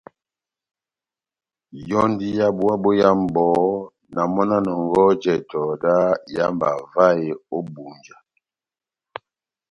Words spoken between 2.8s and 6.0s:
boyamu bɔhɔ́, na mɔ́ na nɔngɔhɔ jɛtɛ dá